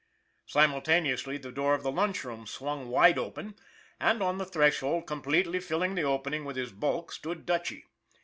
[0.47, 3.55] Simultaneously the door of the lunch room swung wide open,
[3.99, 7.85] and on the threshold, completely filling the opening with his bulk, stood Dutchy.